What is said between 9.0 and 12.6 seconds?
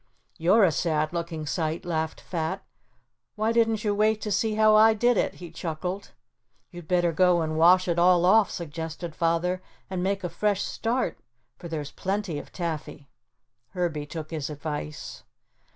Father, "and make a fresh start, for there's plenty of